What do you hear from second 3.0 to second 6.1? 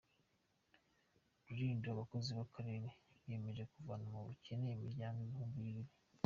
biyemeje kuvana mu bukene imiryango ibihumbi bibiri